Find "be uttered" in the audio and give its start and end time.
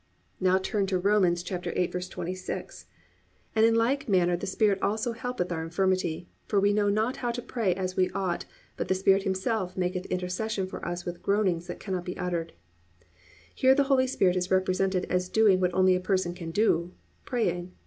12.05-12.53